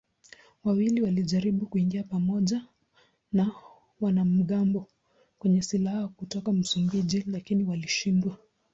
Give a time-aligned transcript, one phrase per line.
[0.63, 2.65] Wawili walijaribu kuingia pamoja
[3.31, 3.51] na
[4.01, 4.87] wanamgambo
[5.43, 8.37] wenye silaha kutoka Msumbiji lakini walishindwa.